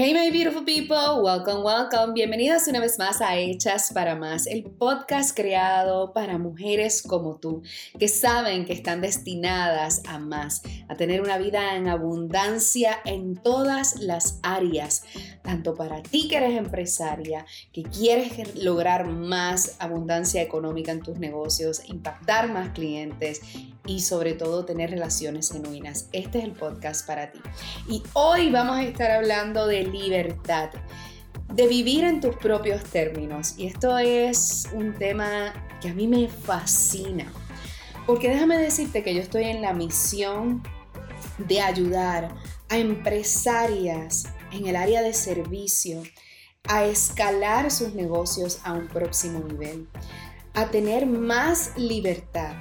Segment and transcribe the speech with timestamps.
[0.00, 2.14] Hey my beautiful people, welcome, welcome.
[2.14, 7.62] Bienvenidas una vez más a Hechas para Más, el podcast creado para mujeres como tú,
[7.98, 13.96] que saben que están destinadas a más, a tener una vida en abundancia en todas
[13.98, 15.02] las áreas,
[15.42, 21.82] tanto para ti que eres empresaria, que quieres lograr más abundancia económica en tus negocios,
[21.88, 23.40] impactar más clientes
[23.84, 26.08] y sobre todo tener relaciones genuinas.
[26.12, 27.40] Este es el podcast para ti.
[27.88, 30.70] Y hoy vamos a estar hablando de libertad,
[31.52, 33.54] de vivir en tus propios términos.
[33.56, 37.32] Y esto es un tema que a mí me fascina.
[38.06, 40.62] Porque déjame decirte que yo estoy en la misión
[41.38, 42.34] de ayudar
[42.68, 46.02] a empresarias en el área de servicio
[46.68, 49.88] a escalar sus negocios a un próximo nivel,
[50.54, 52.54] a tener más libertad,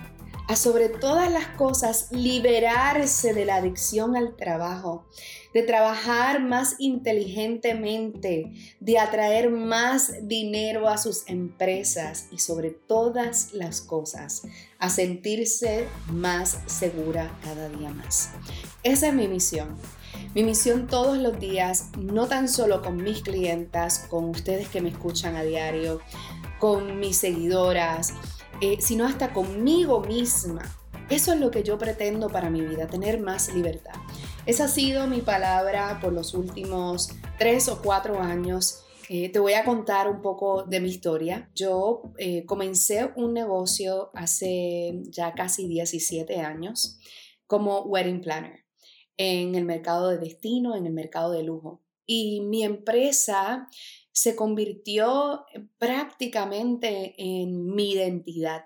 [0.47, 5.05] a sobre todas las cosas liberarse de la adicción al trabajo,
[5.53, 13.81] de trabajar más inteligentemente, de atraer más dinero a sus empresas y sobre todas las
[13.81, 14.43] cosas,
[14.79, 18.29] a sentirse más segura cada día más.
[18.83, 19.75] Esa es mi misión.
[20.33, 24.89] Mi misión todos los días, no tan solo con mis clientas, con ustedes que me
[24.89, 25.99] escuchan a diario,
[26.59, 28.13] con mis seguidoras,
[28.61, 30.61] eh, sino hasta conmigo misma.
[31.09, 33.93] Eso es lo que yo pretendo para mi vida, tener más libertad.
[34.45, 38.83] Esa ha sido mi palabra por los últimos tres o cuatro años.
[39.09, 41.49] Eh, te voy a contar un poco de mi historia.
[41.55, 46.99] Yo eh, comencé un negocio hace ya casi 17 años
[47.45, 48.65] como wedding planner
[49.17, 51.81] en el mercado de destino, en el mercado de lujo.
[52.07, 53.67] Y mi empresa
[54.11, 55.45] se convirtió
[55.77, 58.65] prácticamente en mi identidad.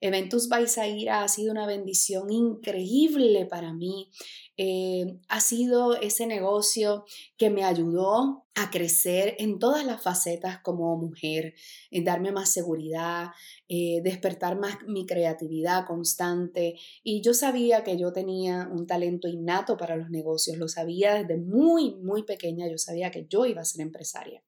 [0.00, 4.10] Eventus Baisaira ha sido una bendición increíble para mí.
[4.56, 7.04] Eh, ha sido ese negocio
[7.36, 11.54] que me ayudó a crecer en todas las facetas como mujer,
[11.90, 13.28] en darme más seguridad,
[13.68, 16.76] eh, despertar más mi creatividad constante.
[17.02, 21.36] Y yo sabía que yo tenía un talento innato para los negocios, lo sabía desde
[21.36, 24.42] muy, muy pequeña, yo sabía que yo iba a ser empresaria.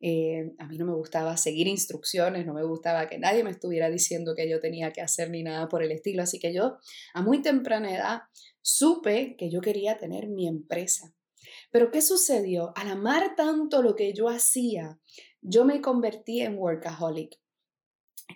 [0.00, 3.90] Eh, a mí no me gustaba seguir instrucciones, no me gustaba que nadie me estuviera
[3.90, 6.22] diciendo que yo tenía que hacer ni nada por el estilo.
[6.22, 6.78] Así que yo
[7.14, 8.20] a muy temprana edad
[8.62, 11.14] supe que yo quería tener mi empresa.
[11.70, 12.72] Pero ¿qué sucedió?
[12.76, 15.00] Al amar tanto lo que yo hacía,
[15.40, 17.38] yo me convertí en workaholic.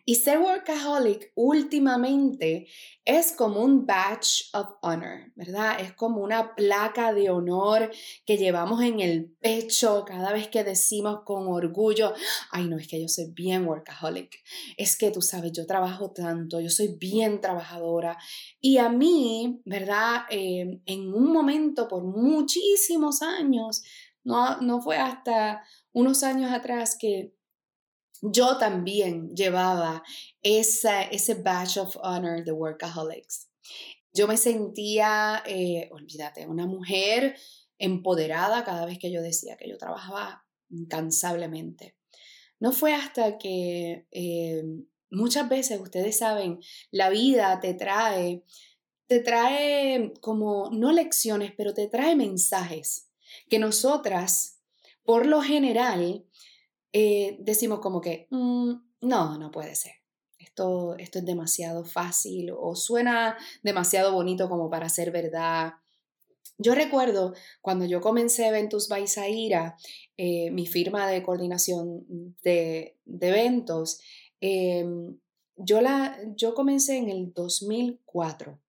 [0.04, 2.66] Y ser workaholic últimamente
[3.04, 5.80] es como un badge of honor, ¿verdad?
[5.80, 7.90] Es como una placa de honor
[8.26, 12.14] que llevamos en el pecho cada vez que decimos con orgullo,
[12.50, 14.42] ay no, es que yo soy bien workaholic,
[14.76, 18.18] es que tú sabes, yo trabajo tanto, yo soy bien trabajadora.
[18.60, 20.22] Y a mí, ¿verdad?
[20.30, 23.82] Eh, en un momento, por muchísimos años,
[24.24, 27.34] no, no fue hasta unos años atrás que
[28.22, 30.04] yo también llevaba
[30.42, 33.48] ese badge of honor de workaholics.
[34.14, 37.36] Yo me sentía, eh, olvídate, una mujer
[37.78, 41.96] empoderada cada vez que yo decía que yo trabajaba incansablemente.
[42.60, 44.62] No fue hasta que eh,
[45.10, 46.60] muchas veces, ustedes saben,
[46.92, 48.44] la vida te trae,
[49.08, 53.10] te trae como, no lecciones, pero te trae mensajes
[53.48, 54.60] que nosotras,
[55.02, 56.24] por lo general,
[56.92, 58.72] eh, decimos como que, mm,
[59.02, 59.92] no, no puede ser.
[60.38, 65.74] Esto, esto es demasiado fácil o suena demasiado bonito como para ser verdad.
[66.58, 69.76] Yo recuerdo cuando yo comencé Eventus Baisaira,
[70.16, 72.04] eh, mi firma de coordinación
[72.42, 74.00] de, eventos,
[74.40, 75.18] em,
[75.56, 78.60] yo, la, yo comencé en el 2004.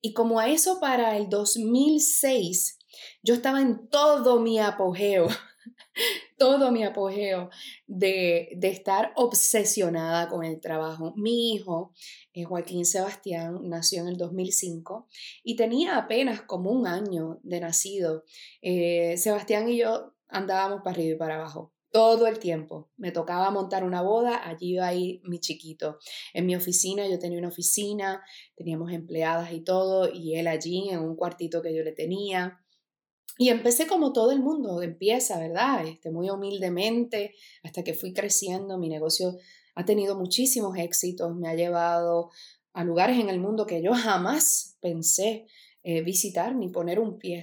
[0.00, 2.78] Y como a eso para el 2006,
[3.22, 5.28] yo estaba en todo mi apogeo
[6.38, 7.50] todo mi apogeo
[7.86, 11.14] de, estar obsesionada con el trabajo.
[11.16, 11.92] Mi hijo,
[12.32, 15.08] eh, Joaquín Sebastián, nació en el 2005
[15.42, 18.24] y tenía apenas como un año de nacido.
[18.62, 21.72] Eh, Sebastián y yo andábamos para arriba y para abajo.
[21.90, 22.90] Todo el tiempo.
[22.96, 25.98] Me tocaba montar una boda, allí iba ahí mi chiquito.
[26.32, 28.24] En mi oficina, yo tenía una oficina,
[28.56, 32.63] teníamos empleadas y todo, y él allí en un cuartito que yo le tenía.
[33.36, 35.86] Y empecé como todo el mundo empieza, ¿verdad?
[35.86, 39.36] Este, muy humildemente, hasta que fui creciendo, mi negocio
[39.74, 42.30] ha tenido muchísimos éxitos, me ha llevado
[42.72, 45.46] a lugares en el mundo que yo jamás pensé
[45.82, 47.42] eh, visitar ni poner un pie.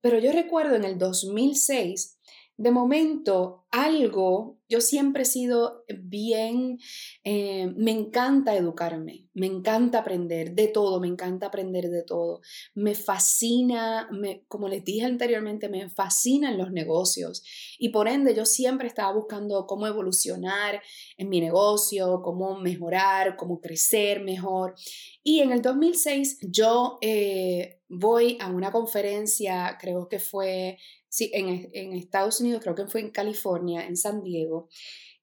[0.00, 2.18] Pero yo recuerdo en el 2006,
[2.56, 6.78] de momento algo, yo siempre he sido bien,
[7.24, 12.40] eh, me encanta educarme, me encanta aprender de todo, me encanta aprender de todo.
[12.74, 17.42] Me fascina, me, como les dije anteriormente, me fascinan los negocios
[17.78, 20.82] y por ende yo siempre estaba buscando cómo evolucionar
[21.16, 24.74] en mi negocio, cómo mejorar, cómo crecer mejor.
[25.22, 30.78] Y en el 2006 yo eh, voy a una conferencia, creo que fue
[31.08, 34.68] sí, en, en Estados Unidos, creo que fue en California, en San Diego.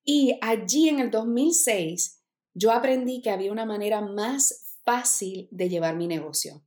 [0.04, 2.24] Y allí en el 2006
[2.54, 6.64] yo aprendí que había una manera más fácil de llevar mi negocio.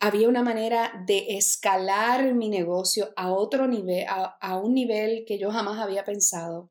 [0.00, 5.50] Había una manera de escalar mi negocio a otro nivel, a, un nivel que yo
[5.50, 6.70] jamás había pensado,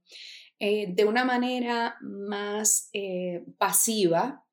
[0.59, 4.45] eh, de una manera más eh, pasiva,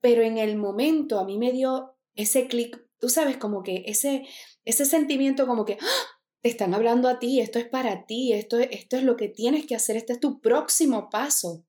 [0.00, 4.26] pero en el momento a mí me dio ese clic, tú sabes, como que ese,
[4.64, 6.13] ese sentimiento como que ¡ah!
[6.44, 9.64] Te están hablando a ti, esto es para ti, esto, esto es lo que tienes
[9.64, 11.64] que hacer, este es tu próximo paso.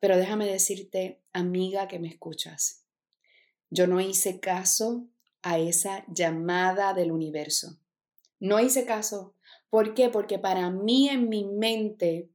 [0.00, 2.86] Pero déjame decirte, amiga que me escuchas,
[3.68, 5.08] yo no hice caso
[5.42, 7.78] a esa llamada del universo.
[8.40, 9.34] No hice caso.
[9.68, 10.08] ¿Por qué?
[10.08, 12.30] Porque para mí en mi mente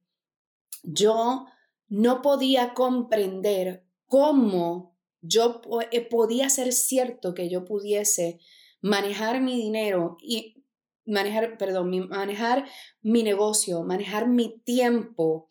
[0.83, 1.47] yo
[1.87, 5.59] no podía comprender cómo yo
[5.89, 8.39] eh, podía ser cierto que yo pudiese
[8.79, 10.60] manejar mi dinero y
[11.05, 12.65] manejar, perdón, manejar
[13.01, 15.49] mi negocio, manejar mi tiempo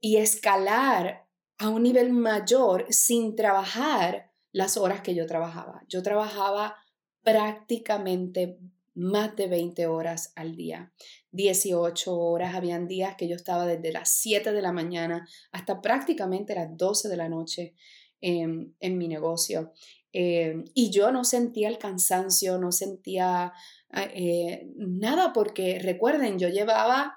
[0.00, 1.26] y escalar
[1.58, 5.82] a un nivel mayor sin trabajar las horas que yo trabajaba.
[5.88, 6.76] Yo trabajaba
[7.22, 8.58] prácticamente
[8.94, 10.92] más de 20 horas al día,
[11.32, 16.54] 18 horas, habían días que yo estaba desde las 7 de la mañana hasta prácticamente
[16.54, 17.74] las 12 de la noche
[18.20, 19.72] en, mi negocio.
[20.12, 23.52] Eh, y yo no sentía el cansancio, no sentía
[23.92, 27.16] eh, nada, porque recuerden, yo llevaba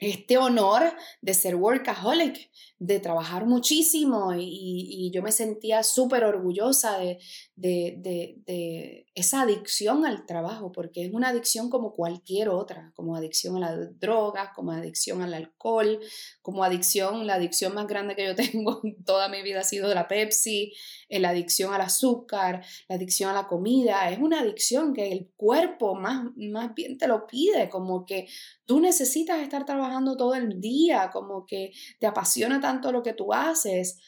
[0.00, 7.18] este honor de ser workaholic, de trabajar muchísimo y, yo me sentía súper orgullosa de,
[7.56, 13.60] de, esa adicción al trabajo, porque es una adicción como cualquier otra, como adicción a
[13.60, 16.00] las drogas, como adicción al alcohol,
[16.42, 20.08] como adicción, la adicción más grande que yo tengo toda mi vida ha sido la
[20.08, 20.72] Pepsi,
[21.08, 25.30] eh, la adicción al azúcar, la adicción a la comida, es una adicción que el
[25.36, 28.26] cuerpo más, más bien te lo pide, como que
[28.66, 33.34] tú necesitas estar trabajando todo el día, como que te apasiona tanto lo que tú
[33.34, 33.98] haces.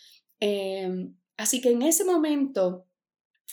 [0.41, 2.87] Em, así que en ese momento,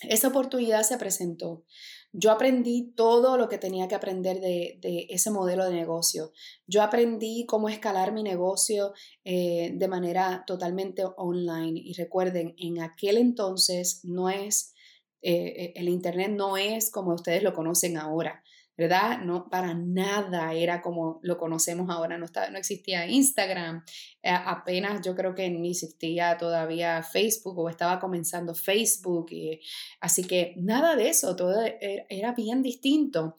[0.03, 1.65] esa oportunidad se presentó.
[2.13, 4.79] Yo aprendí todo lo que tenía que aprender de,
[5.09, 6.31] ese modelo de negocio.
[6.67, 8.93] Yo aprendí cómo escalar mi negocio
[9.25, 11.81] eh, de manera totalmente online.
[11.83, 14.73] Y recuerden, en aquel entonces no es,
[15.21, 18.41] eh, el Internet no es como ustedes lo conocen ahora.
[18.77, 19.19] ¿Verdad?
[19.19, 23.83] No, para nada era como lo conocemos ahora, no, no existía Instagram,
[24.21, 29.29] eh, apenas yo creo que ni existía todavía Facebook o estaba comenzando Facebook,
[29.99, 33.35] así que nada de eso, todo e, era bien distinto,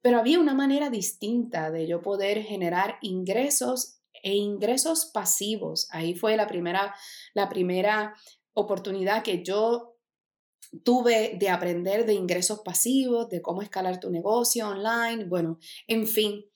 [0.00, 5.88] pero había una manera distinta de yo poder generar ingresos e ingresos pasivos.
[5.90, 6.94] Ahí fue la primera,
[7.34, 8.14] la primera
[8.54, 9.91] oportunidad que yo
[10.84, 16.46] tuve de aprender de ingresos pasivos, de cómo escalar tu negocio online, bueno, en fin.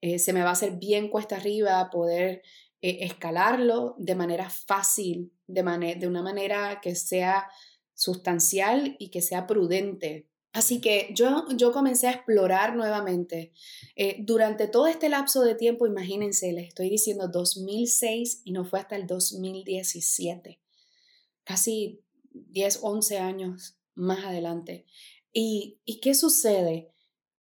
[0.01, 2.43] Eh, se me va a hacer bien cuesta arriba poder
[2.83, 7.49] eh, escalarlo de manera fácil, de, de una manera que sea
[7.95, 13.53] sustancial y que sea prudente Así que yo, yo comencé a explorar nuevamente.
[13.97, 18.81] Eh, durante todo este lapso de tiempo, imagínense, les estoy diciendo 2006 y no fue
[18.81, 20.61] hasta el 2017,
[21.45, 24.85] casi 10, 11 años más adelante.
[25.33, 26.93] ¿Y, y qué sucede?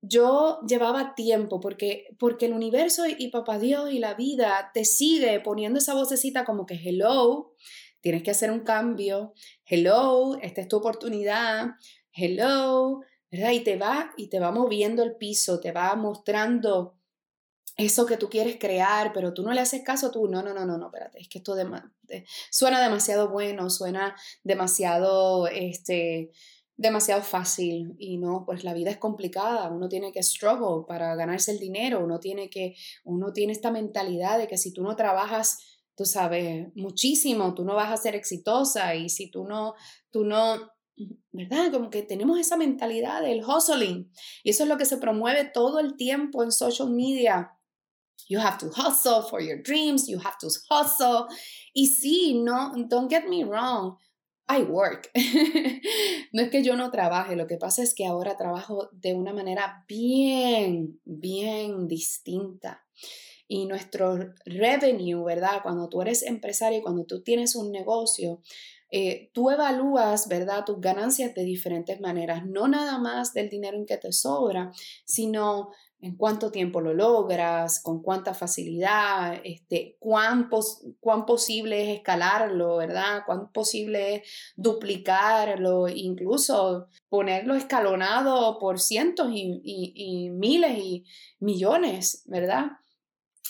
[0.02, 5.40] Yo llevaba tiempo porque, porque el universo y, papá Dios y la vida te sigue
[5.42, 7.54] poniendo esa vocecita como que hello,
[8.00, 9.34] tienes que hacer un cambio,
[9.66, 11.76] hello, esta es tu oportunidad,
[12.14, 13.02] hello,
[13.32, 13.52] ¿verdad?
[13.52, 16.96] Y te va, y te va moviendo el piso, te va mostrando
[17.78, 20.66] eso que tú quieres crear, pero tú no le haces caso, tú, no, no, no,
[20.66, 21.56] no, no, espérate, es que esto
[22.50, 26.32] suena demasiado bueno, suena demasiado, este,
[26.76, 31.52] demasiado fácil y no, pues la vida es complicada, uno tiene que struggle para ganarse
[31.52, 35.60] el dinero, uno tiene que, uno tiene esta mentalidad de que si tú no trabajas,
[35.96, 39.76] tú sabes, muchísimo, tú no vas a ser exitosa y si tú no,
[40.10, 40.72] tú no,
[41.32, 41.72] ¿verdad?
[41.72, 44.12] Como que tenemos esa mentalidad del hustling
[44.44, 47.58] y eso es lo que se promueve todo el tiempo en social media
[48.32, 51.28] You have to hustle for your dreams, you have to hustle.
[51.74, 53.98] Y sí, no, don't get me wrong,
[54.48, 55.10] I work.
[56.34, 59.34] no es que yo no trabaje, lo que pasa es que ahora trabajo de una
[59.34, 62.86] manera bien, bien distinta.
[63.54, 65.62] Y nuestro revenue, ¿verdad?
[65.62, 68.40] Cuando tú eres empresario, cuando tú tienes un negocio,
[68.92, 73.86] eh, tú evalúas, ¿verdad?, tus ganancias de diferentes maneras, no nada más del dinero en
[73.86, 74.72] que te sobra,
[75.04, 80.50] sino en cuánto tiempo lo logras, con cuánta facilidad, este, cuán,
[81.02, 83.24] cuán posible es escalarlo, ¿verdad?
[83.26, 84.22] Cuán posible es
[84.56, 91.06] duplicarlo, incluso ponerlo escalonado por cientos y, y miles y
[91.40, 92.81] millones, ¿verdad?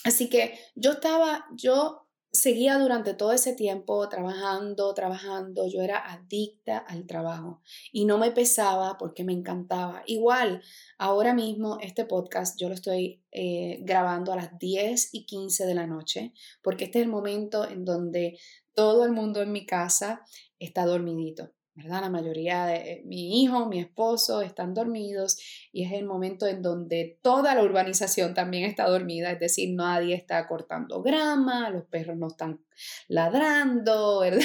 [0.04, 6.78] Así que yo estaba, yo seguía durante todo ese tiempo trabajando, trabajando, yo era adicta
[6.78, 7.60] al trabajo
[7.92, 10.02] y no me pesaba porque me encantaba.
[10.06, 10.62] Igual,
[10.98, 15.74] ahora mismo este podcast yo lo estoy eh, grabando a las 10 y 15 de
[15.74, 16.32] la noche
[16.62, 18.38] porque este es el momento en donde
[18.74, 20.22] todo el mundo en mi casa
[20.58, 21.52] está dormidito.
[21.74, 22.02] ¿Verdad?
[22.02, 25.38] La mayoría de eh, mi hijo, mi esposo están dormidos
[25.72, 30.14] y es el momento en donde toda la urbanización también está dormida, es decir, nadie
[30.14, 32.60] está cortando grama, los perros no están
[33.08, 34.44] ladrando, ¿verdad?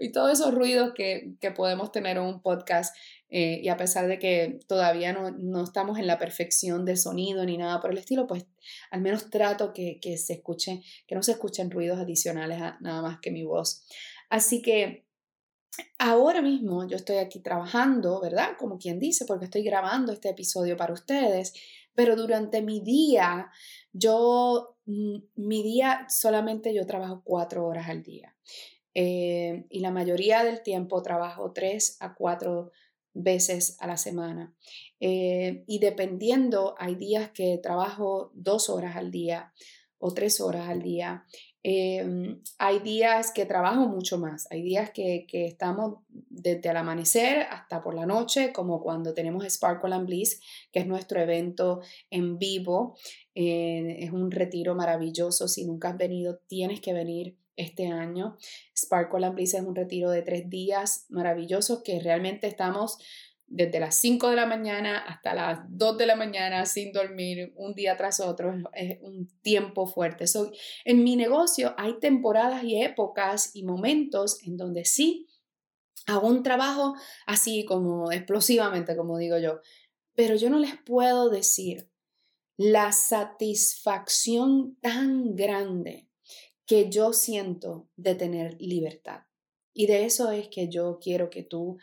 [0.00, 2.94] y todos esos ruidos que, podemos tener en un podcast
[3.28, 7.58] eh, y a pesar de que todavía no, estamos en la perfección del sonido ni
[7.58, 8.46] nada por el estilo, pues
[8.90, 13.02] al menos trato que, que se escuche, que no se escuchen ruidos adicionales a nada
[13.02, 13.84] más que mi voz.
[14.28, 15.09] Así que
[15.98, 18.56] Ahora mismo yo estoy aquí trabajando, ¿verdad?
[18.58, 21.52] Como quien dice, porque estoy grabando este episodio para ustedes,
[21.94, 23.50] pero durante mi día,
[23.92, 28.34] yo, mm, mi día solamente yo trabajo cuatro horas al día.
[28.94, 32.72] Eh, y la mayoría del tiempo trabajo tres a cuatro
[33.14, 34.54] veces a la semana.
[35.00, 39.52] Eh, y dependiendo, hay días que trabajo dos horas al día
[39.98, 41.24] o tres horas al día.
[41.62, 47.82] Em, hay días que trabajo mucho más, hay días que, estamos desde el amanecer hasta
[47.82, 50.40] por la noche, como cuando tenemos Sparkle and Bliss,
[50.72, 52.96] que es nuestro evento en vivo.
[53.34, 55.48] Eh, es un retiro maravilloso.
[55.48, 58.38] Si nunca has venido, tienes que venir este año.
[58.76, 62.98] Sparkle and Bliss es un retiro de tres días maravilloso que realmente estamos
[63.50, 67.74] desde las 5 de la mañana hasta las 2 de la mañana sin dormir un
[67.74, 70.24] día tras otro, es un tiempo fuerte.
[70.84, 75.26] en mi negocio hay temporadas y épocas y momentos en donde sí
[76.06, 76.94] hago un trabajo
[77.26, 79.60] así como explosivamente, como digo yo,
[80.14, 81.90] pero yo no les puedo decir
[82.56, 86.08] la satisfacción tan grande
[86.66, 89.22] que yo siento de tener libertad.
[89.72, 91.78] Y de eso es que yo quiero que tú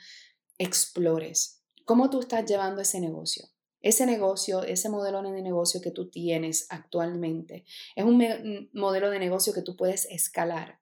[0.57, 1.56] explores
[1.87, 3.47] ¿Cómo tú estás llevando ese negocio?
[3.79, 7.63] Ese negocio, ese modelo de negocio que tú tienes actualmente,
[7.95, 10.81] es un modelo de negocio que tú puedes escalar.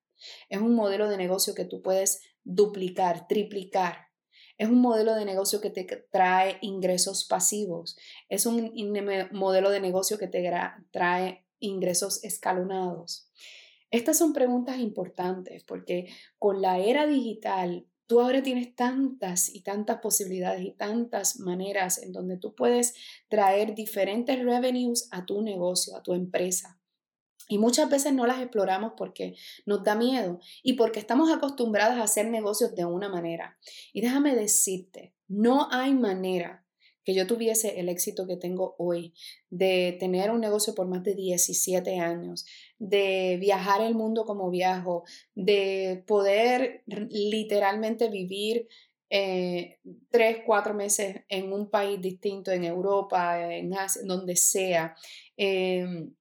[0.49, 4.07] Es un modelo de negocio que tú puedes duplicar, triplicar.
[4.57, 7.95] Es un modelo de negocio que te trae ingresos pasivos.
[8.27, 8.73] Es un
[9.31, 10.43] modelo de negocio que te
[10.89, 13.29] trae ingresos escalonados.
[13.91, 19.99] Estas son preguntas importantes porque con la era digital Tú ahora tienes tantas y tantas
[19.99, 22.93] posibilidades y tantas maneras en donde tú puedes
[23.29, 26.79] traer diferentes revenues a tu negocio, a tu empresa.
[27.47, 29.35] Y muchas veces no las exploramos porque
[29.65, 33.57] nos da miedo y porque estamos acostumbradas a hacer negocios de una manera.
[33.93, 36.64] Y déjame decirte, no hay manera
[37.05, 39.13] que yo tuviese el éxito que tengo hoy,
[39.49, 42.45] de tener un negocio por más de 17 años,
[42.79, 45.03] de viajar el mundo como viajo,
[45.35, 48.67] de poder literalmente vivir
[49.09, 54.95] eh, tres, cuatro meses en un país distinto, en Europa, en Asia, donde sea.
[55.37, 56.13] Em,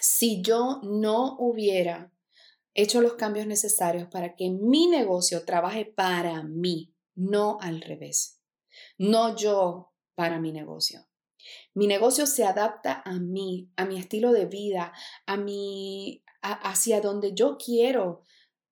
[0.00, 2.10] si yo no hubiera
[2.74, 8.40] hecho los cambios necesarios para que mi negocio trabaje para mí, no al revés.
[8.98, 11.06] No yo para mi negocio.
[11.74, 14.92] Mi negocio se adapta a mí, a mi estilo de vida,
[15.26, 18.22] a mi, hacia donde yo quiero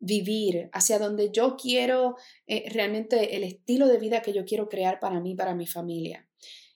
[0.00, 4.98] vivir, hacia donde yo quiero eh, realmente el estilo de vida que yo quiero crear
[4.98, 6.28] para mí, para mi familia.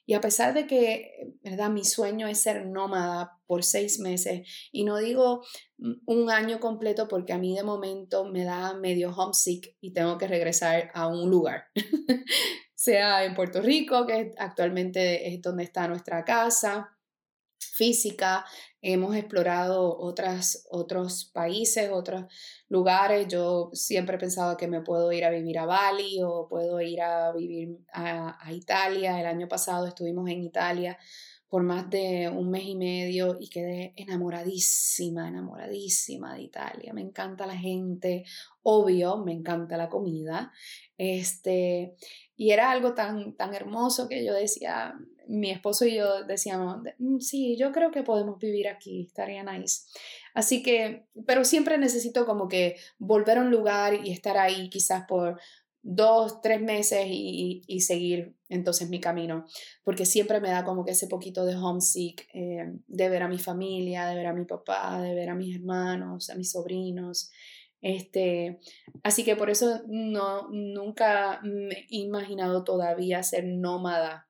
[0.06, 1.68] Y a pesar de que, ¿verdad?
[1.68, 5.44] Mi sueño es ser nómada por seis meses, y no digo
[5.76, 10.16] mm, un año completo porque a mí de momento me da medio homesick y tengo
[10.16, 11.64] que regresar a un lugar.
[12.78, 16.96] sea en Puerto Rico, que actualmente es donde está nuestra casa
[17.58, 18.44] física,
[18.80, 22.26] hemos explorado otras, otros países, otros
[22.68, 23.26] lugares.
[23.26, 27.02] Yo siempre he pensado que me puedo ir a vivir a Bali o puedo ir
[27.02, 29.18] a vivir a, a Italia.
[29.18, 30.96] El año pasado estuvimos en Italia
[31.48, 36.92] por más de un mes y medio y quedé enamoradísima, enamoradísima de Italia.
[36.92, 38.24] Me encanta la gente,
[38.62, 40.52] obvio, me encanta la comida.
[40.98, 41.94] Este,
[42.36, 44.94] y era algo tan, tan hermoso que yo decía,
[45.28, 49.82] mi esposo y yo decíamos, mm, sí, yo creo que podemos vivir aquí, estaría nice.
[50.34, 55.04] Así que, pero siempre necesito como que volver a un lugar y estar ahí quizás
[55.06, 55.40] por
[55.82, 59.44] dos, tres meses y, y, seguir entonces mi camino,
[59.84, 63.38] porque siempre me da como que ese poquito de homesick, eh, de ver a mi
[63.38, 67.30] familia, de ver a mi papá, de ver a mis hermanos, a mis sobrinos.
[67.80, 68.58] Este,
[69.04, 74.28] así que por eso no, nunca me he imaginado todavía ser nómada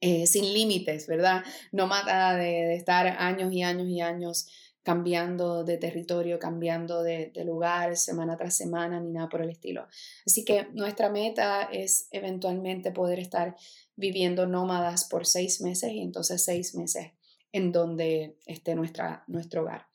[0.00, 1.42] eh, sin límites, ¿verdad?
[1.72, 4.48] Nómada de, de estar años y años y años
[4.86, 9.88] cambiando de territorio, cambiando de, lugar semana tras semana, ni nada por el estilo.
[10.24, 13.56] Así que nuestra meta es eventualmente poder estar
[13.96, 17.10] viviendo nómadas por seis meses y entonces seis meses
[17.50, 19.88] en donde esté nuestra, nuestro hogar.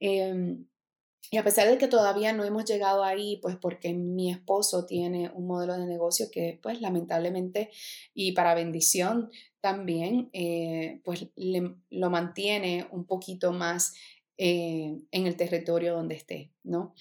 [0.00, 0.66] Em,
[1.30, 5.30] y a pesar de que todavía no hemos llegado ahí, pues porque mi esposo tiene
[5.34, 7.70] un modelo de negocio que pues lamentablemente
[8.14, 13.94] y para bendición también, eh, pues lo mantiene un poquito más
[14.36, 16.94] eh, en el territorio donde esté, ¿no?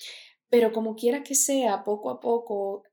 [0.50, 2.84] Pero como quiera que sea, poco a poco,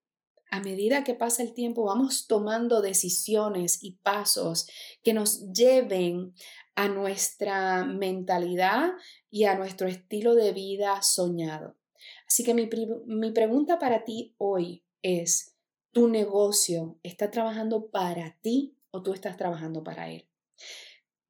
[0.51, 4.69] a medida que pasa el tiempo, vamos tomando decisiones y pasos
[5.03, 6.35] que nos lleven
[6.75, 8.93] a nuestra mentalidad
[9.31, 11.77] y a nuestro estilo de vida soñado.
[12.27, 12.69] Así que mi,
[13.07, 15.55] mi pregunta para ti hoy es,
[15.93, 20.27] ¿tu negocio está trabajando para ti o tú estás trabajando para él?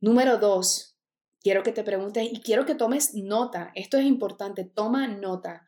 [0.01, 0.97] Número dos,
[1.41, 3.73] quiero que te preguntes y quiero que tomes nota.
[3.75, 5.67] Esto es importante, toma nota.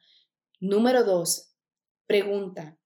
[0.60, 1.54] Número dos,
[2.06, 2.78] pregunta.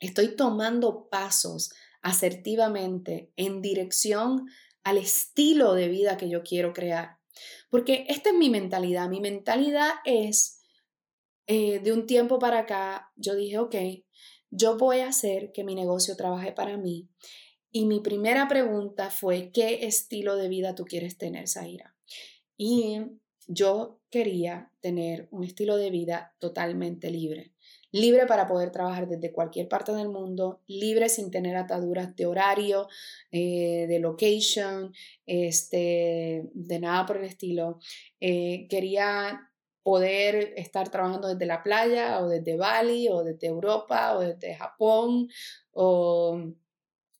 [0.00, 4.46] Estoy tomando pasos asertivamente en dirección
[4.84, 7.18] al estilo de vida que yo quiero crear.
[7.70, 9.08] Porque esta es mi mentalidad.
[9.08, 10.62] Mi mentalidad es,
[11.46, 13.74] eh, de un tiempo para acá, yo dije, ok,
[14.50, 17.08] yo voy a hacer que mi negocio trabaje para mí.
[17.72, 21.95] Y mi primera pregunta fue, ¿qué estilo de vida tú quieres tener, Zaira?
[22.56, 23.00] Y
[23.46, 27.52] yo quería tener un estilo de vida totalmente libre.
[27.92, 32.88] Libre para poder trabajar desde cualquier parte del mundo, libre sin tener ataduras de horario,
[33.30, 34.92] eh, de location,
[35.24, 37.78] este, de nada por el estilo.
[38.20, 39.50] Eh, quería
[39.82, 45.28] poder estar trabajando desde la playa o desde Bali o desde Europa o desde Japón
[45.70, 46.52] o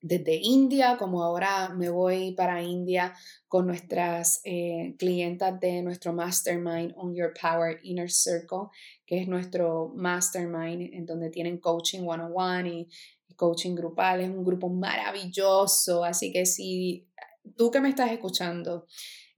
[0.01, 3.15] desde India, como ahora me voy para India
[3.49, 8.69] con nuestras eh, clientas de nuestro Mastermind On Your Power Inner Circle,
[9.07, 12.89] que es nuestro mastermind en donde tienen coaching one-on-one y,
[13.29, 14.21] y coaching grupal.
[14.21, 17.09] Es un grupo maravilloso, así que si
[17.57, 18.87] tú que me estás escuchando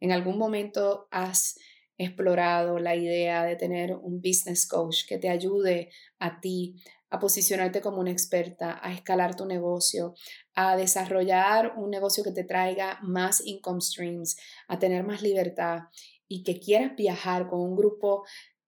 [0.00, 1.56] en algún momento has
[1.98, 6.76] explorado la idea de tener un business coach que te ayude a ti
[7.10, 10.14] a posicionarte como una experta, a escalar tu negocio,
[10.54, 14.36] a desarrollar un negocio que te traiga más income streams,
[14.68, 15.84] a tener más libertad
[16.28, 18.24] y que quieras viajar con un grupo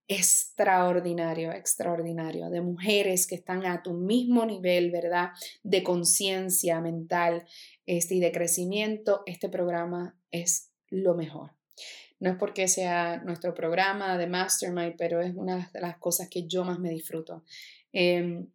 [0.09, 5.29] extraordinario, extraordinario, de mujeres que están a tu mismo nivel, ¿verdad?
[5.63, 7.47] De conciencia mental
[7.87, 11.53] este, y de crecimiento, este programa es lo mejor.
[12.19, 16.47] No es porque sea nuestro programa de Mastermind, pero es una de las cosas que
[16.47, 17.45] yo más me disfruto.
[17.93, 18.49] Em,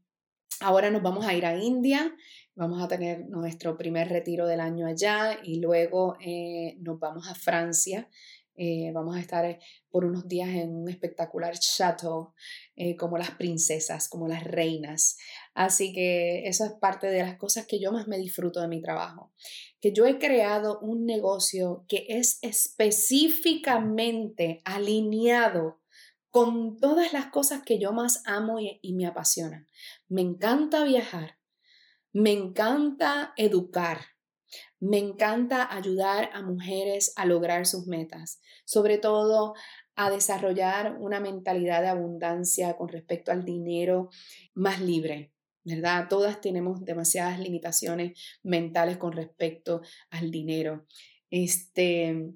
[0.59, 2.13] ahora nos vamos a ir a India,
[2.55, 7.35] vamos a tener nuestro primer retiro del año allá y luego eh, nos vamos a
[7.35, 8.09] Francia.
[8.57, 12.33] Eh, vamos a estar eh, por unos días en un espectacular chateau,
[12.97, 15.17] como las princesas, como las reinas.
[15.53, 18.81] Así que eso es parte de las cosas que yo más me disfruto de mi
[18.81, 19.33] trabajo.
[19.81, 25.81] Que yo he creado un negocio que es específicamente alineado
[26.35, 29.67] con todas las cosas que yo más amo y, me apasionan.
[30.09, 31.37] Me encanta viajar,
[32.11, 34.01] me encanta educar,
[34.81, 39.53] me encanta ayudar a mujeres a lograr sus metas, sobre todo
[39.95, 44.09] a desarrollar una mentalidad de abundancia con respecto al dinero
[44.53, 45.31] más libre.
[45.63, 46.07] ¿verdad?
[46.09, 50.85] Todas tenemos demasiadas limitaciones mentales con respecto al dinero.
[51.29, 52.33] Este,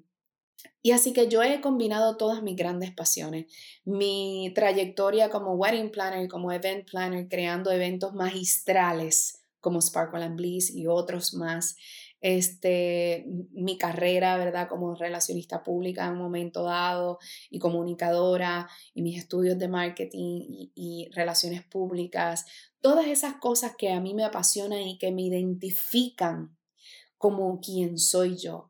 [0.82, 3.46] y así que yo he combinado todas mis grandes pasiones,
[3.84, 10.70] mi trayectoria como wedding planner, como event planner, creando eventos magistrales como Sparkle and Bliss
[10.74, 11.76] y otros más.
[12.22, 14.68] Este, mi carrera, ¿verdad?
[14.68, 17.18] Como relacionista pública en un momento dado
[17.48, 22.44] y comunicadora y mis estudios de marketing y, y relaciones públicas,
[22.82, 26.56] todas esas cosas que a mí me apasionan y que me identifican
[27.16, 28.69] como quien soy yo.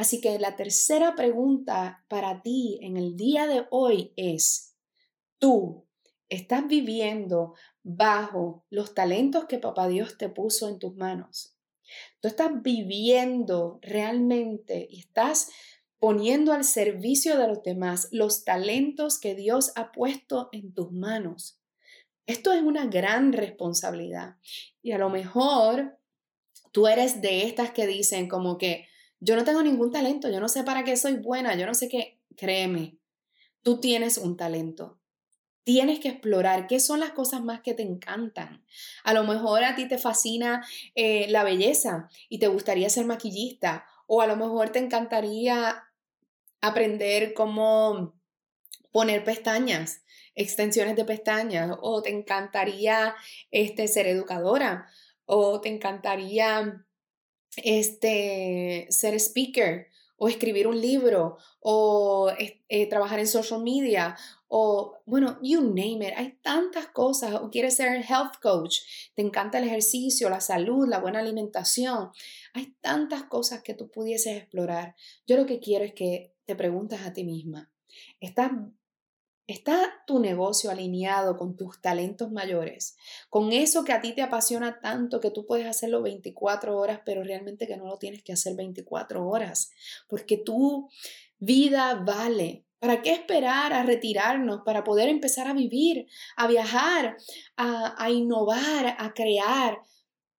[0.00, 4.74] Así que la tercera pregunta para ti en el día de hoy es,
[5.38, 5.86] ¿tú
[6.30, 11.54] estás viviendo bajo los talentos que Papá Dios te puso en tus manos?
[12.22, 15.50] ¿Tú estás viviendo realmente y estás
[15.98, 21.60] poniendo al servicio de los demás los talentos que Dios ha puesto en tus manos?
[22.24, 24.36] Esto es una gran responsabilidad.
[24.80, 25.98] Y a lo mejor
[26.72, 28.88] tú eres de estas que dicen como que
[29.20, 31.88] yo no tengo ningún talento, yo no sé para qué soy buena, yo no sé
[31.88, 32.18] qué.
[32.36, 32.96] Créeme,
[33.62, 34.98] tú tienes un talento.
[35.62, 38.64] Tienes que explorar qué son las cosas más que te encantan.
[39.04, 43.84] A lo mejor a ti te fascina eh, la belleza y te gustaría ser maquillista
[44.06, 45.84] o a lo mejor te encantaría
[46.62, 48.14] aprender cómo
[48.90, 50.02] poner pestañas
[50.34, 53.14] extensiones de pestañas o te encantaría
[53.50, 54.86] este, ser educadora
[55.26, 56.84] o te encantaría
[57.56, 64.16] este, ser speaker o escribir un libro o eh, trabajar en social media
[64.48, 68.80] o bueno, you name it, hay tantas cosas o quieres ser health coach,
[69.14, 72.10] te encanta el ejercicio, la salud, la buena alimentación,
[72.52, 74.96] hay tantas cosas que tú pudieses explorar.
[75.26, 77.70] Yo lo que quiero es que te preguntes a ti misma,
[78.20, 78.50] ¿estás
[79.50, 82.96] ¿Está tu negocio alineado con tus talentos mayores?
[83.28, 87.24] Con eso que a ti te apasiona tanto que tú puedes hacerlo 24 horas, pero
[87.24, 89.72] realmente que no lo tienes que hacer 24 horas,
[90.06, 90.88] porque tu
[91.40, 92.64] vida vale.
[92.78, 97.16] ¿Para qué esperar a retirarnos para poder empezar a vivir, a viajar,
[97.56, 99.80] a, innovar, a crear,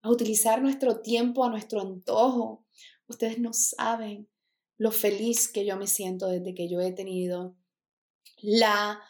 [0.04, 2.64] a utilizar nuestro tiempo a nuestro antojo?
[3.08, 4.30] Ustedes no saben
[4.78, 7.58] lo feliz que yo me siento desde que yo he tenido
[8.42, 9.02] la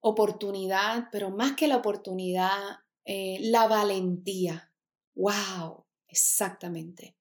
[0.00, 4.72] oportunidad, pero más que la oportunidad, eh, la valentía.
[5.14, 5.86] ¡Wow!
[6.08, 7.16] Exactamente.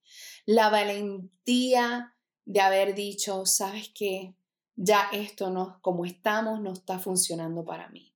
[0.45, 2.15] La valentía
[2.45, 4.35] de haber dicho, sabes qué,
[4.75, 8.13] ya esto no, como estamos, no está funcionando para mí.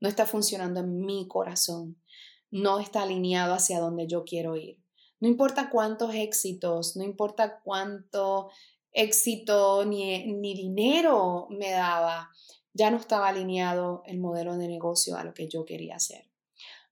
[0.00, 2.00] No está funcionando en mi corazón.
[2.50, 4.80] No está alineado hacia donde yo quiero ir.
[5.20, 8.50] No importa cuántos éxitos, no importa cuánto
[8.92, 12.30] éxito ni, ni dinero me daba,
[12.76, 16.26] ya no estaba alineado el modelo de negocio a lo que yo quería hacer.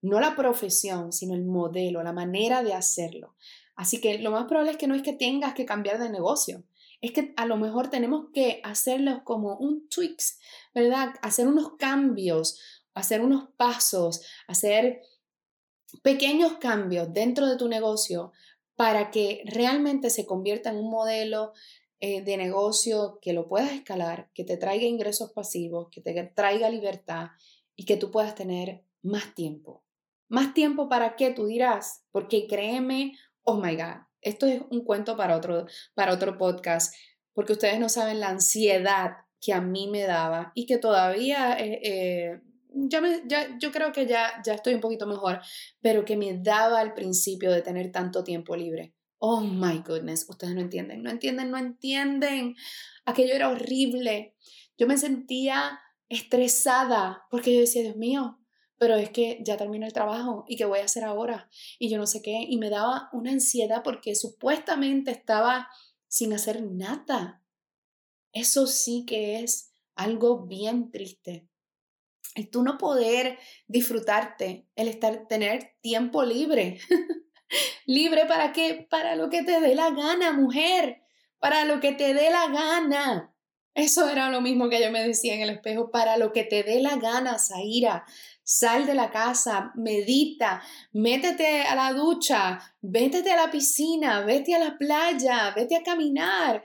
[0.00, 3.34] No la profesión, sino el modelo, la manera de hacerlo.
[3.76, 6.64] Así que lo más probable es que no es que tengas que cambiar de negocio,
[7.00, 10.38] es que a lo mejor tenemos que hacerlo como un tweaks,
[10.74, 11.14] ¿verdad?
[11.20, 12.58] Hacer unos cambios,
[12.94, 15.02] hacer unos pasos, hacer
[16.02, 18.32] pequeños cambios dentro de tu negocio
[18.76, 21.52] para que realmente se convierta en un modelo
[22.06, 26.68] eh, de negocio que lo puedas escalar, que te traiga ingresos pasivos, que te traiga
[26.68, 27.28] libertad
[27.74, 29.86] y que tú puedas tener más tiempo.
[30.28, 35.16] Más tiempo para qué, tú dirás, porque créeme, oh my God, esto es un cuento
[35.16, 35.64] para otro,
[35.94, 36.94] para otro podcast,
[37.32, 41.80] porque ustedes no saben la ansiedad que a mí me daba y que todavía, eh,
[41.84, 45.40] eh, ya, me, ya yo creo que ya, ya estoy un poquito mejor,
[45.80, 48.92] pero que me daba al principio de tener tanto tiempo libre.
[49.26, 52.56] Oh my goodness, ustedes no entienden, no entienden, no entienden.
[53.06, 54.36] Aquello era horrible.
[54.76, 58.38] Yo me sentía estresada porque yo decía, Dios mío,
[58.76, 61.96] pero es que ya terminó el trabajo y qué voy a hacer ahora y yo
[61.96, 65.70] no sé qué y me daba una ansiedad porque supuestamente estaba
[66.06, 67.42] sin hacer nada.
[68.30, 71.48] Eso sí que es algo bien triste.
[72.34, 76.78] El tú no poder disfrutarte, el estar tener tiempo libre.
[77.86, 78.86] Libre para qué?
[78.88, 81.02] Para lo que te dé la gana, mujer.
[81.38, 83.34] Para lo que te dé la gana.
[83.74, 85.90] Eso era lo mismo que yo me decía en el espejo.
[85.90, 88.04] Para lo que te dé la gana, Zaira.
[88.46, 94.58] Sal de la casa, medita, métete a la ducha, vétete a la piscina, vete a
[94.58, 96.62] la playa, vete a caminar,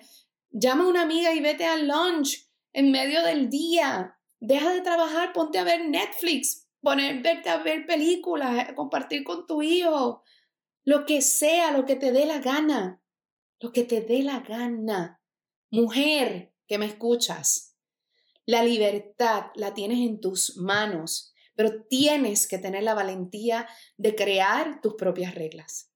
[0.52, 4.18] llama a una amiga y vete al lunch en medio del día.
[4.42, 9.62] Deja de trabajar, ponte a ver Netflix, poner, verte a ver películas, compartir con tu
[9.62, 10.22] hijo,
[10.90, 13.00] lo que sea, lo que te dé la gana,
[13.60, 15.22] lo que te dé la gana.
[15.70, 17.78] Mujer que me escuchas,
[18.48, 24.82] la libertad la tienes en tus manos, pero tienes que tener la valentía de crear
[24.82, 25.94] tus propias reglas.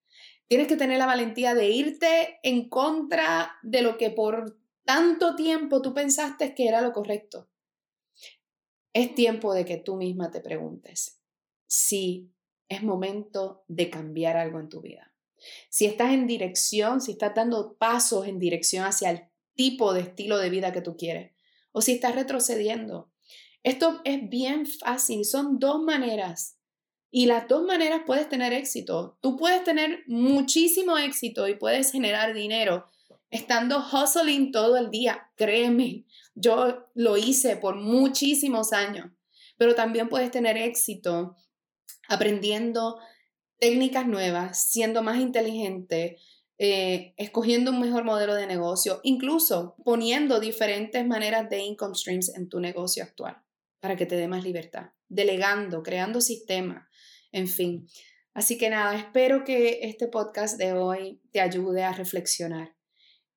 [0.48, 5.82] Tienes que tener la valentía de irte en contra de lo que por tanto tiempo
[5.82, 7.50] tú pensaste que era lo correcto.
[8.94, 11.20] Es tiempo de que tú misma te preguntes
[11.66, 12.33] si
[12.70, 15.14] es momento de cambiar algo en tu vida.
[15.70, 19.24] Si estás en dirección, si estás dando pasos en dirección hacia el
[19.56, 21.34] tipo de estilo de vida que tú quieres,
[21.72, 23.12] o si estás retrocediendo.
[23.64, 26.58] Esto es bien fácil, son dos maneras.
[27.12, 29.18] Y las dos maneras puedes tener éxito.
[29.22, 32.88] Tú puedes tener muchísimo éxito y puedes generar dinero
[33.30, 35.30] estando hustling todo el día.
[35.36, 39.12] Créeme, yo lo hice por muchísimos años.
[39.58, 41.36] Pero también puedes tener éxito
[42.08, 43.00] aprendiendo
[43.60, 46.18] técnicas nuevas, siendo más inteligente,
[46.58, 52.50] eh, escogiendo un mejor modelo de negocio, incluso poniendo diferentes maneras de income streams en
[52.50, 53.38] tu negocio actual
[53.80, 56.88] para que te dé más libertad, delegando, creando sistemas,
[57.32, 57.88] en fin.
[58.34, 62.76] Así que nada, espero que este podcast de hoy te ayude a reflexionar.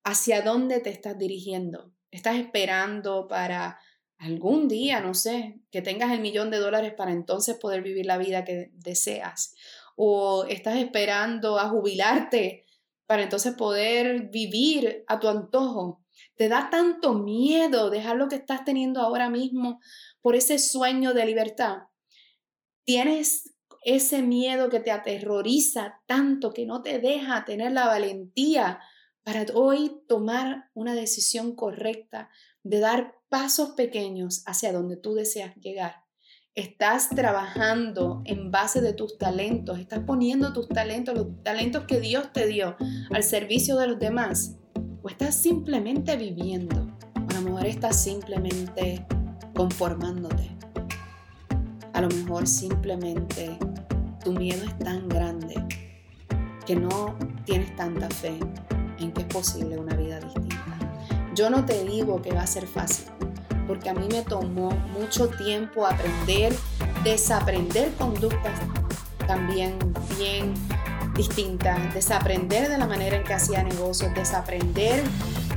[0.05, 1.93] ¿Hacia dónde te estás dirigiendo?
[2.13, 3.81] ¿Estás esperando para
[4.19, 8.19] algún día, no sé, que tengas el millón de dólares para entonces poder vivir la
[8.19, 9.55] vida que deseas?
[9.97, 12.65] ¿O estás esperando a jubilarte
[13.07, 16.05] para entonces poder vivir a tu antojo?
[16.37, 19.81] ¿Te da tanto miedo dejar lo que estás teniendo ahora mismo
[20.21, 21.79] por ese sueño de libertad?
[22.85, 28.81] ¿Tienes ese miedo que te aterroriza tanto que no te deja tener la valentía
[29.23, 32.31] para hoy tomar una decisión correcta
[32.63, 36.07] de dar pasos pequeños hacia donde tú deseas llegar?
[36.57, 42.33] estás trabajando en base de tus talentos, estás poniendo tus talentos, los talentos que Dios
[42.33, 42.77] te dio
[43.11, 44.57] al servicio de los demás,
[45.03, 49.07] o estás simplemente viviendo, o a lo mejor estás simplemente
[49.55, 50.57] conformándote.
[51.93, 53.59] A lo mejor simplemente
[54.25, 55.63] tu miedo es tan grande
[56.65, 58.39] que no tienes tanta fe
[58.99, 60.66] en que es posible una vida distinta.
[61.37, 63.05] Yo no te digo que va a ser fácil,
[63.67, 66.57] porque a mí me tomó mucho tiempo aprender,
[67.05, 68.59] desaprender conductas
[69.27, 69.77] también
[70.19, 70.55] bien
[71.15, 75.03] distintas, desaprender de la manera en que hacía negocios, desaprender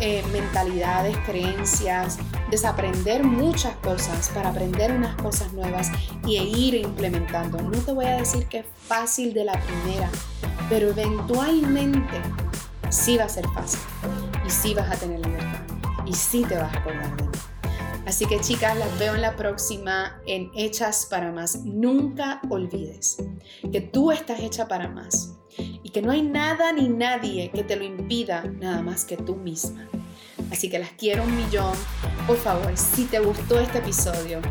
[0.02, 2.18] eh, mentalidades, creencias,
[2.52, 5.90] desaprender muchas cosas para aprender unas cosas nuevas
[6.26, 7.58] y ir implementando.
[7.62, 10.10] No te voy a decir que es fácil de la primera,
[10.68, 12.22] pero eventualmente
[12.90, 13.80] sí va a ser fácil
[14.46, 15.49] y sí vas a tener libertad
[16.10, 17.30] y sí te vas a acordar de mí.
[18.06, 21.64] Así que chicas, las veo en la próxima en Hechas para Más.
[21.64, 23.18] Nunca olvides
[23.72, 27.76] que tú estás hecha para más y que no hay nada ni nadie que te
[27.76, 29.88] lo impida nada más que tú misma.
[30.52, 31.74] Así que las quiero un millón.
[32.26, 34.42] Por favor, si te gustó este episodio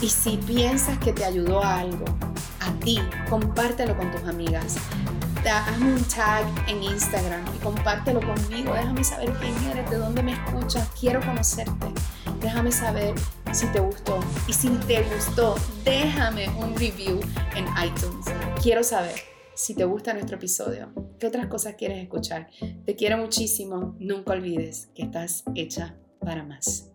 [0.00, 2.06] y si piensas que te ayudó a algo,
[2.60, 4.76] a ti, compártelo con tus amigas.
[5.50, 8.72] Hazme un tag en Instagram y compártelo conmigo.
[8.74, 10.88] Déjame saber quién eres, de dónde me escuchas.
[10.98, 11.86] Quiero conocerte.
[12.40, 13.14] Déjame saber
[13.52, 14.20] si te gustó.
[14.46, 17.20] Y si te gustó, déjame un review
[17.54, 18.26] en iTunes.
[18.62, 19.14] Quiero saber
[19.54, 20.92] si te gusta nuestro episodio.
[21.18, 22.48] ¿Qué otras cosas quieres escuchar?
[22.84, 23.96] Te quiero muchísimo.
[23.98, 26.90] Nunca olvides que estás hecha para más.